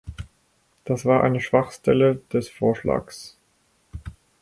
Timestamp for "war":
1.05-1.23